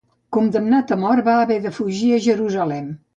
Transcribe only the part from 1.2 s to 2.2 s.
va haver de fugir